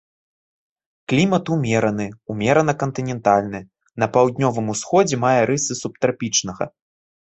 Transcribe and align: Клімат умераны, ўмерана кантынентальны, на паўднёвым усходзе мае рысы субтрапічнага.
Клімат 1.13 1.51
умераны, 1.57 2.07
ўмерана 2.33 2.73
кантынентальны, 2.85 3.63
на 4.05 4.11
паўднёвым 4.19 4.75
усходзе 4.77 5.25
мае 5.29 5.39
рысы 5.55 5.73
субтрапічнага. 5.87 6.65